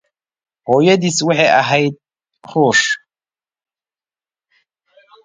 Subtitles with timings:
[0.83, 1.41] His mother
[2.55, 2.97] was Russian.